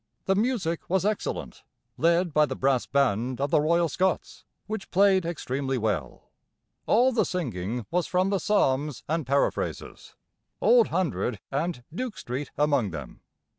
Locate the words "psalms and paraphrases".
8.39-10.15